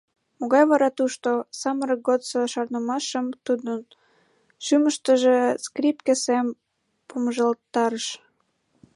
Могай 0.39 0.63
вара 0.71 0.89
тошто, 0.97 1.31
самырык 1.59 2.01
годсо 2.07 2.39
шарнымашым 2.53 3.25
тудын 3.45 3.79
шӱмыштыжӧ 4.65 5.37
скрипке 5.65 6.13
сем 6.23 6.45
помыжалтарыш? 7.07 8.07